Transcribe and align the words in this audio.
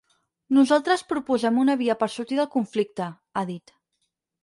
Nosaltres 0.57 1.03
proposem 1.11 1.61
una 1.65 1.77
via 1.83 1.99
per 2.01 2.09
sortir 2.17 2.41
del 2.43 2.51
conflicte, 2.59 3.15
ha 3.43 3.49
dit. 3.55 3.79